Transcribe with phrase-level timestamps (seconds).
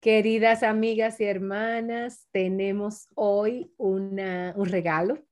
[0.00, 4.16] Queridas amigas y hermanas, tenemos hoy un
[4.64, 5.22] regalo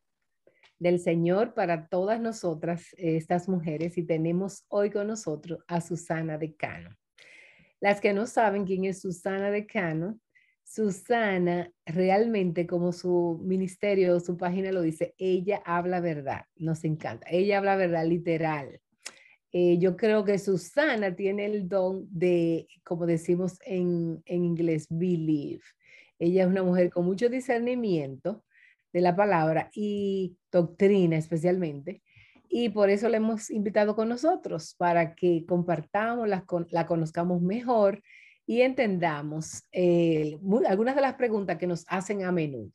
[0.78, 6.94] del Señor para todas nosotras, estas mujeres, y tenemos hoy con nosotros a Susana Decano.
[7.80, 10.20] Las que no saben quién es Susana Decano,
[10.64, 17.56] Susana realmente, como su ministerio, su página lo dice, ella habla verdad, nos encanta, ella
[17.56, 18.82] habla verdad literal.
[19.52, 25.62] Eh, yo creo que Susana tiene el don de, como decimos en, en inglés, believe.
[26.18, 28.44] Ella es una mujer con mucho discernimiento
[28.92, 32.02] de la palabra y doctrina especialmente.
[32.48, 38.02] Y por eso la hemos invitado con nosotros, para que compartamos, la, la conozcamos mejor
[38.46, 42.72] y entendamos eh, algunas de las preguntas que nos hacen a menudo.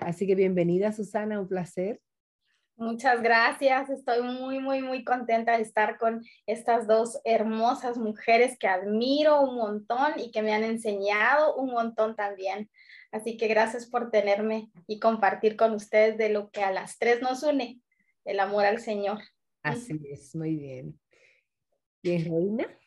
[0.00, 2.00] Así que bienvenida Susana, un placer.
[2.78, 3.90] Muchas gracias.
[3.90, 9.56] Estoy muy, muy, muy contenta de estar con estas dos hermosas mujeres que admiro un
[9.56, 12.70] montón y que me han enseñado un montón también.
[13.10, 17.20] Así que gracias por tenerme y compartir con ustedes de lo que a las tres
[17.20, 17.80] nos une,
[18.24, 19.18] el amor al Señor.
[19.64, 21.00] Así es, muy bien.
[22.02, 22.78] ¿Y Reina?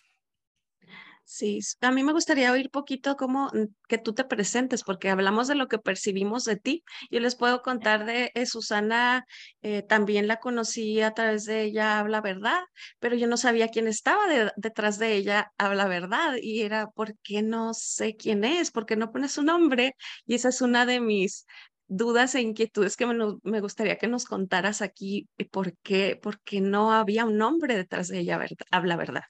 [1.34, 5.48] Sí, a mí me gustaría oír poquito cómo mm, que tú te presentes, porque hablamos
[5.48, 6.84] de lo que percibimos de ti.
[7.10, 9.26] Yo les puedo contar de eh, Susana,
[9.62, 12.60] eh, también la conocí a través de ella, habla verdad,
[13.00, 14.24] pero yo no sabía quién estaba
[14.58, 18.70] detrás de ella, habla verdad, y era, ¿por qué no sé quién es?
[18.72, 19.96] ¿Por qué no pones su nombre?
[20.26, 21.46] Y esa es una de mis
[21.88, 26.60] dudas e inquietudes que me, gustaría que nos contaras aquí, eh, ¿por qué, por qué
[26.60, 28.38] no había un nombre detrás de ella,
[28.70, 29.24] habla verdad?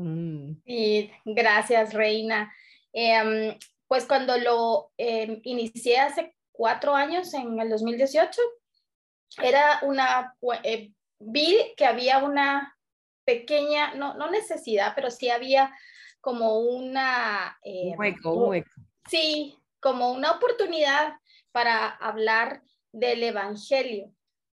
[0.00, 0.62] Mm.
[0.64, 2.52] Y gracias, Reina.
[2.92, 3.56] Em,
[3.86, 8.40] pues cuando lo em, inicié hace cuatro años, en el 2018,
[9.42, 12.76] era una, eh, vi que había una
[13.24, 15.72] pequeña, no, no necesidad, pero sí había
[16.20, 17.58] como una...
[17.62, 18.70] un em, hueco, un hueco.
[19.08, 21.14] Sí, como una oportunidad
[21.52, 22.62] para hablar
[22.92, 24.12] del Evangelio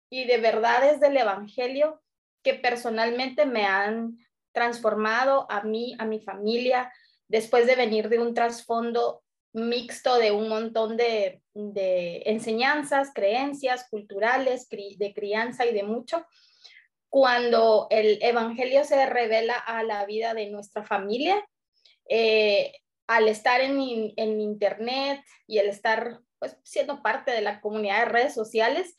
[0.09, 2.01] y de verdades del Evangelio
[2.43, 4.17] que personalmente me han
[4.51, 6.91] transformado a mí, a mi familia,
[7.27, 9.23] después de venir de un trasfondo
[9.53, 11.41] mixto de un montón de,
[12.25, 16.25] enseñanzas, creencias culturales, de crianza y de mucho.
[17.09, 21.45] Cuando el Evangelio se revela a la vida de nuestra familia,
[22.07, 22.73] eh,
[23.07, 28.11] al estar en, en, Internet y el estar pues, siendo parte de la comunidad de
[28.11, 28.95] redes sociales,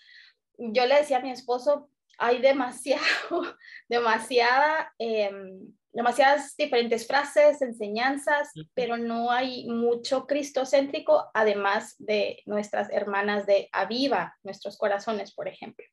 [0.58, 1.88] yo le decía a mi esposo,
[2.22, 3.02] hay demasiado,
[3.88, 13.44] demasiada, em, demasiadas diferentes frases, enseñanzas, pero no hay mucho cristocéntrico, además de nuestras hermanas
[13.44, 15.84] de Aviva, nuestros corazones, por ejemplo.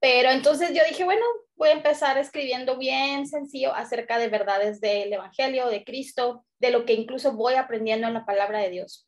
[0.00, 1.24] Pero entonces yo dije, bueno,
[1.56, 6.86] voy a empezar escribiendo bien sencillo acerca de verdades del Evangelio, de Cristo, de lo
[6.86, 9.06] que incluso voy aprendiendo en la palabra de Dios.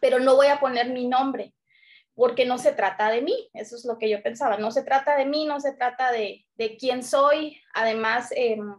[0.00, 1.54] Pero no voy a poner mi nombre,
[2.18, 5.16] porque no se trata de mí, eso es lo que yo pensaba, no se trata
[5.16, 8.74] de mí, no se trata de, de quién soy, además em,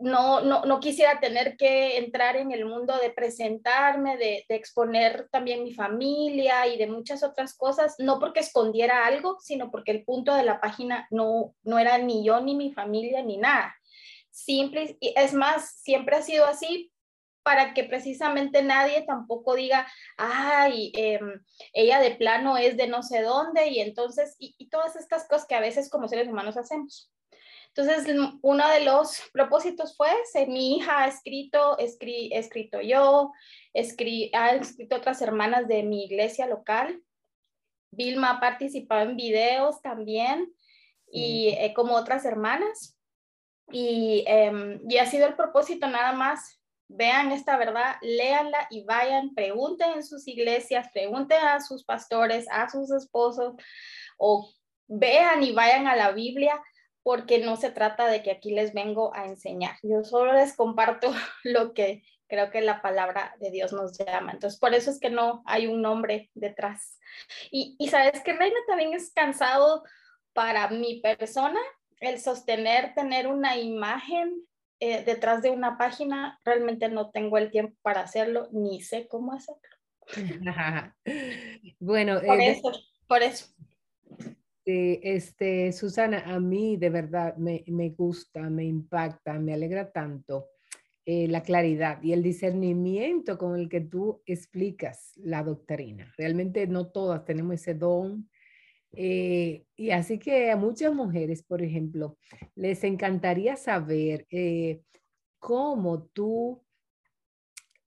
[0.00, 5.62] no, no, no, quisiera tener que entrar en el mundo de presentarme, de, exponer también
[5.62, 10.34] mi familia y de muchas otras cosas, no porque escondiera algo, sino porque el punto
[10.34, 13.76] de la página no, no era ni yo, ni mi familia, ni nada.
[14.30, 16.90] Simple, es más, siempre ha sido así
[17.46, 19.86] para que precisamente nadie tampoco diga,
[20.16, 25.28] ay, em, ella de plano es de no sé dónde y entonces, y, todas estas
[25.28, 27.08] cosas que a veces como seres humanos hacemos.
[27.68, 28.12] Entonces,
[28.42, 30.10] uno de los propósitos fue,
[30.48, 33.30] mi hija ha escrito, escri, escrito yo,
[33.72, 37.00] escri, ha escrito otras hermanas de mi iglesia local.
[37.92, 40.52] Vilma ha participado en videos también
[41.12, 42.98] y eh, como otras hermanas.
[43.70, 46.55] Y, em, y ha sido el propósito nada más
[46.88, 52.68] vean esta verdad, léanla y vayan, pregunten en sus iglesias, pregunten a sus pastores, a
[52.68, 53.54] sus esposos,
[54.18, 54.50] o
[54.86, 56.60] vean y vayan a la Biblia,
[57.02, 59.76] porque no se trata de que aquí les vengo a enseñar.
[59.82, 61.12] Yo solo les comparto
[61.44, 64.32] lo que creo que la palabra de Dios nos llama.
[64.32, 66.98] Entonces, por eso es que no hay un nombre detrás.
[67.50, 69.84] Y, y sabes que Reina también es cansado
[70.32, 71.60] para mi persona
[72.00, 74.44] el sostener, tener una imagen
[74.80, 79.32] eh, detrás de una página, realmente no tengo el tiempo para hacerlo, ni sé cómo
[79.32, 79.60] hacerlo.
[81.80, 82.72] bueno, por eh, eso,
[83.08, 83.46] por eso.
[84.64, 90.48] este, Susana, a mí de verdad me, me gusta, me impacta, me alegra tanto
[91.08, 96.12] eh, la claridad y el discernimiento con el que tú explicas la doctrina.
[96.18, 98.28] Realmente no todas tenemos ese don
[98.96, 102.18] eh, y así que a muchas mujeres, por ejemplo,
[102.54, 104.82] les encantaría saber eh,
[105.38, 106.62] cómo tú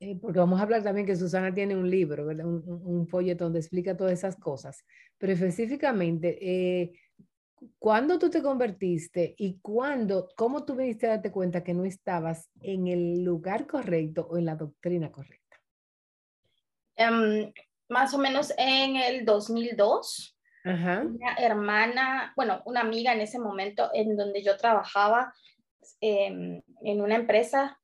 [0.01, 2.25] Eh, porque vamos a hablar también que Susana tiene un libro.
[2.25, 4.85] Un, folleto donde explica todas esas cosas.
[5.17, 6.94] Pero específicamente,
[7.77, 12.50] ¿cuándo tú te convertiste y cuándo, cómo tú viniste a darte cuenta que no estabas
[12.61, 15.61] en el lugar correcto o en la doctrina correcta?
[16.97, 17.51] Um,
[17.89, 20.38] más o menos en el 2002.
[20.65, 25.33] Una hermana, bueno, una amiga en ese momento en donde yo trabajaba
[26.01, 27.79] em, en una empresa,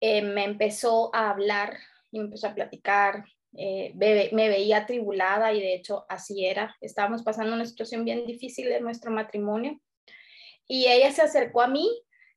[0.00, 1.78] eh, me empezó a hablar
[2.10, 3.24] y me empezó a platicar.
[3.56, 6.76] Eh, me, veía atribulada y de hecho así era.
[6.80, 9.80] Estábamos pasando una situación bien difícil en nuestro matrimonio
[10.66, 11.88] y ella se acercó a mí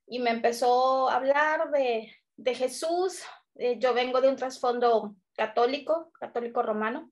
[0.06, 3.22] y me empezó a hablar de, de Jesús.
[3.56, 7.12] Eh, yo vengo de un trasfondo católico, católico romano.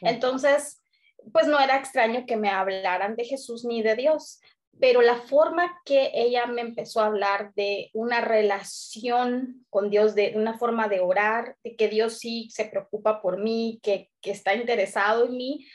[0.00, 0.83] Entonces,
[1.32, 4.40] pues no era extraño que me hablaran de Jesús ni de Dios,
[4.80, 10.32] pero la forma que ella me empezó a hablar de una relación con Dios, de
[10.34, 15.26] una forma de orar, de que Dios sí se preocupa por mí, que, está interesado
[15.26, 15.66] en mí,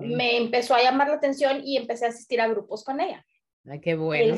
[0.00, 3.24] me empezó a llamar la atención y empecé a asistir a grupos con ella.
[3.68, 4.36] Ay, qué bueno.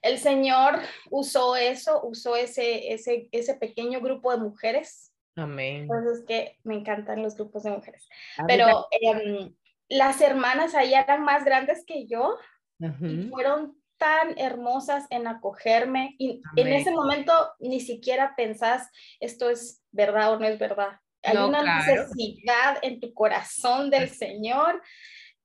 [0.00, 5.82] El, Señor usó eso, usó ese, ese, ese pequeño grupo de mujeres Amén.
[5.82, 8.08] Entonces que me encantan los grupos de mujeres.
[8.46, 9.52] Pero em,
[9.88, 12.38] las hermanas ahí eran más grandes que yo
[12.78, 18.90] y fueron tan hermosas en acogerme y en ese momento ni siquiera pensás
[19.20, 20.98] esto es verdad o no es verdad.
[21.22, 24.82] Hay una necesidad en tu corazón del Señor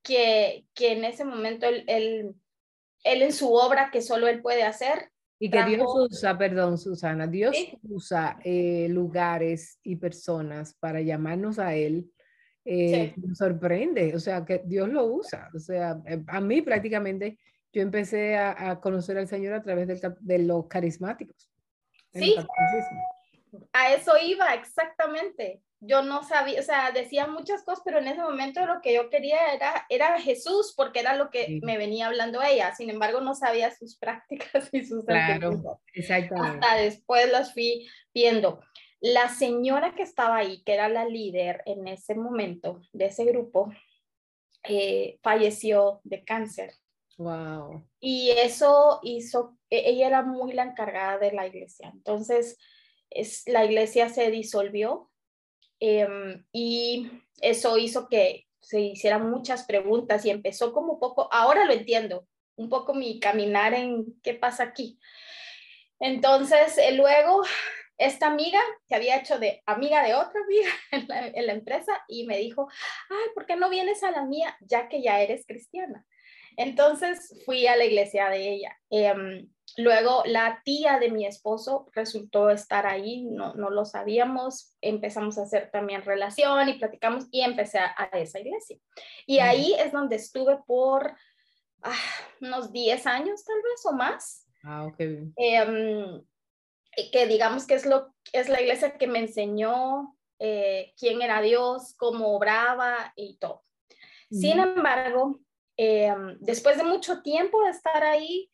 [0.04, 2.36] que, que en ese momento él, él,
[3.04, 7.26] él en su obra que solo Él puede hacer, y que Dios usa, perdón, Susana,
[7.26, 12.12] Dios usa eh, lugares y personas para llamarnos a Él.
[12.72, 15.50] Eh, Me sorprende, o sea, que Dios lo usa.
[15.56, 17.40] O sea, eh, a mí prácticamente
[17.74, 19.88] yo empecé a, conocer al Señor a través
[20.20, 21.50] de los carismáticos.
[22.14, 22.36] Sí,
[23.74, 28.22] a eso iba, exactamente yo no sabía, o sea, decía muchas cosas, pero en ese
[28.22, 32.42] momento lo que yo quería era, era Jesús, porque era lo que me venía hablando
[32.42, 32.76] ella.
[32.76, 35.80] Sin embargo, no sabía sus prácticas y sus claro.
[35.96, 38.62] Hasta después las fui viendo.
[39.02, 43.72] La señora que estaba ahí, que era la líder en ese momento de ese grupo,
[44.64, 46.74] eh, falleció de cáncer.
[47.18, 47.86] Wow.
[48.00, 51.92] Y eso hizo, e, ella era muy la encargada de la iglesia.
[51.94, 52.58] Entonces,
[53.10, 55.10] es, la iglesia se disolvió
[55.80, 57.10] Em, y
[57.42, 62.70] eso hizo que se hicieran muchas preguntas y empezó como poco, ahora lo entiendo, un
[62.70, 65.00] poco mi caminar en qué pasa aquí.
[66.00, 67.44] Entonces, eh, luego,
[68.00, 70.70] esta amiga se había hecho de amiga de otra amiga
[71.36, 72.68] en la, empresa y me dijo,
[73.10, 76.06] ay, ¿por qué no vienes a la mía ya que ya eres cristiana?
[76.58, 78.78] Entonces fui a la iglesia de ella.
[78.90, 79.48] Em,
[79.78, 85.44] Luego la tía de mi esposo resultó estar ahí, no, no lo sabíamos, empezamos a
[85.44, 88.78] hacer también relación y platicamos y empecé a, esa iglesia.
[89.26, 91.16] Y ahí es donde estuve por
[91.84, 91.94] ah,
[92.42, 94.48] unos 10 años tal vez o más.
[94.64, 95.00] Ah, ok.
[95.38, 96.22] Em,
[97.12, 101.96] que digamos que es, lo, es la iglesia que me enseñó eh, quién era Dios,
[101.98, 103.64] cómo obraba y todo.
[104.32, 105.40] Sin embargo,
[105.76, 108.50] em, después de mucho tiempo de estar ahí,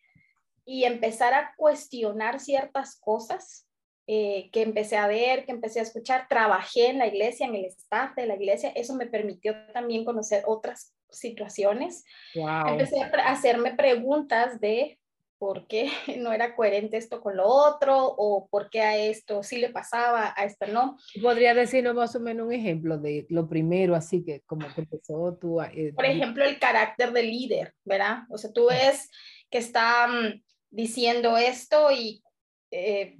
[0.65, 3.67] y empezar a cuestionar ciertas cosas
[4.07, 6.27] eh, que empecé a ver, que empecé a escuchar.
[6.27, 8.69] Trabajé en la iglesia, en el staff de la iglesia.
[8.75, 12.03] Eso me permitió también conocer otras situaciones.
[12.33, 14.99] Empecé a hacerme preguntas de
[15.37, 19.57] por qué no era coherente esto con lo otro o por qué a esto sí
[19.57, 20.97] le pasaba, a esto no.
[21.21, 25.37] ¿Podría decirnos más o menos un ejemplo de lo primero, así que como que empezó
[25.39, 28.19] tú eh, por ejemplo, el carácter del líder, ¿verdad?
[28.29, 29.09] O sea, tú ves
[29.49, 32.23] que está mm, diciendo esto y,
[32.71, 33.17] eh,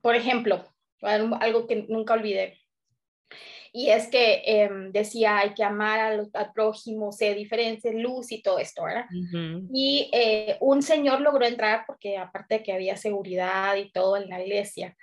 [0.00, 0.64] por ejemplo,
[1.02, 2.58] algo que nunca olvidé.
[3.72, 8.58] Y es que em, decía, hay que amar al, prójimo, sé diferencia, luz y todo
[8.58, 9.06] esto, ¿verdad?
[9.72, 14.28] Y eh, un señor logró entrar porque aparte de que había seguridad y todo en
[14.28, 14.96] la iglesia,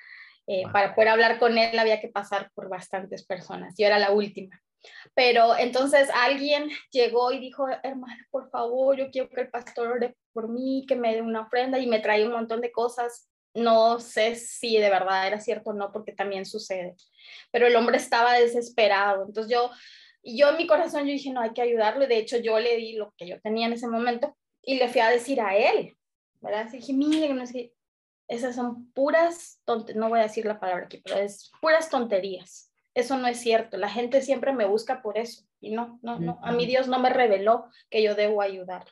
[0.47, 3.75] eh, para poder hablar con él había que pasar por bastantes personas.
[3.77, 4.59] Yo era la última.
[5.13, 10.17] Pero entonces alguien llegó y dijo, hermana, por favor, yo quiero que el pastor ore
[10.33, 13.29] por mí, que me dé una ofrenda y me trae un montón de cosas.
[13.53, 16.95] No sé si de verdad era cierto o no, porque también sucede.
[17.51, 19.25] Pero el hombre estaba desesperado.
[19.25, 19.69] Entonces yo,
[20.23, 22.07] yo en mi corazón, yo dije, no, hay que ayudarle.
[22.07, 25.01] De hecho, yo le di lo que yo tenía en ese momento y le fui
[25.01, 25.95] a decir a él,
[26.41, 26.67] ¿verdad?
[26.73, 27.73] Y dije, mire, no sé,
[28.27, 32.73] esas son puras tonterías, no voy a decir la palabra aquí, pero es puras tonterías
[32.93, 33.77] eso no es cierto.
[33.77, 35.43] La gente siempre me busca por eso.
[35.59, 36.39] Y no, no, no.
[36.43, 38.85] A mí Dios no me reveló que yo debo ayudar.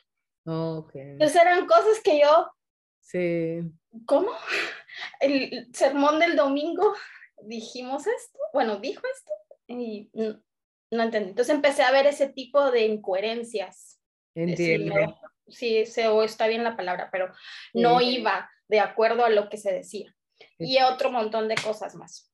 [0.44, 1.12] Okay.
[1.12, 2.50] Entonces eran cosas que yo...
[3.02, 3.60] Sí.
[4.06, 4.30] ¿Cómo?
[5.20, 6.94] El sermón del domingo
[7.44, 9.32] dijimos esto, bueno, dijo esto
[9.66, 11.30] y no, entendí.
[11.30, 14.00] Entonces empecé a ver ese tipo de incoherencias.
[14.34, 14.94] Entiendo.
[15.48, 17.32] Sí, se, o está bien la palabra, pero
[17.74, 20.14] no iba de acuerdo a lo que se decía.
[20.58, 22.32] Y otro montón de cosas más.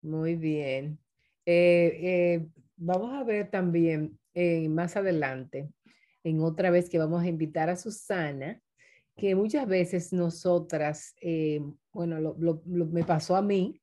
[0.00, 0.98] Muy bien.
[1.44, 5.68] Eh, eh, vamos a ver también eh, más adelante,
[6.24, 8.60] en otra vez que vamos a invitar a Susana,
[9.16, 11.14] que muchas veces nosotras,
[11.92, 12.34] bueno,
[12.66, 13.80] me pasó a mí,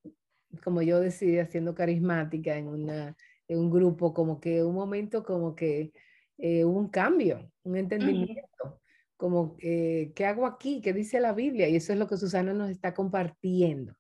[0.64, 3.16] como yo decidí siendo carismática en, una,
[3.48, 5.92] en un grupo, como que un momento como que
[6.40, 8.82] hubo un cambio, un entendimiento,
[9.18, 10.82] como ¿qué hago aquí?
[10.82, 11.68] ¿Qué dice la Biblia?
[11.70, 13.94] Y eso es lo que Susana nos está compartiendo.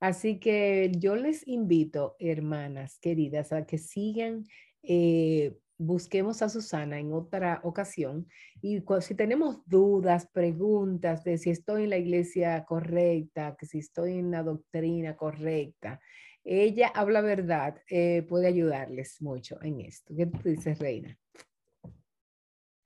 [0.00, 4.44] Así que yo les invito, hermanas queridas, a que sigan,
[4.82, 8.26] eh, busquemos a Susana en otra ocasión
[8.62, 14.18] y si tenemos dudas, preguntas de si estoy en la iglesia correcta, que si estoy
[14.18, 16.00] en la doctrina correcta,
[16.44, 20.14] ella habla verdad, eh, puede ayudarles mucho en esto.
[20.14, 21.18] ¿Qué tú dices, Reina?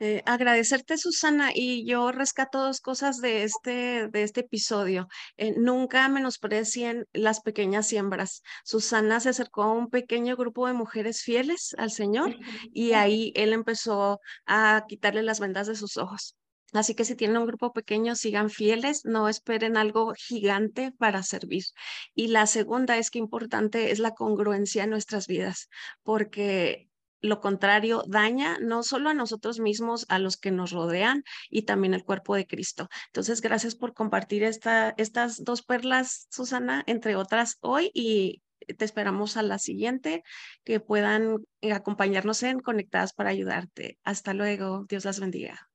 [0.01, 5.09] Eh, agradecerte, Susana, y yo rescato dos cosas de este, de este episodio.
[5.37, 8.43] Eh, nunca menosprecien las pequeñas siembras.
[8.65, 12.37] Susana se acercó a un pequeño grupo de mujeres fieles al Señor
[12.73, 16.37] y ahí él empezó a quitarle las vendas de sus ojos.
[16.73, 21.65] Así que si tienen un grupo pequeño, sigan fieles, no esperen algo gigante para servir.
[22.15, 25.69] Y la segunda es que importante es la congruencia en nuestras vidas,
[26.03, 26.88] porque
[27.21, 31.95] lo contrario daña no solo a nosotros mismos, a los que nos rodean y también
[31.95, 32.89] al cuerpo de Cristo.
[33.07, 38.43] Entonces, gracias por compartir esta, estas dos perlas, Susana, entre otras hoy y
[38.77, 40.23] te esperamos a la siguiente,
[40.65, 41.39] que puedan
[41.73, 43.99] acompañarnos en Conectadas para ayudarte.
[44.05, 44.85] Hasta luego.
[44.89, 45.69] Dios las bendiga.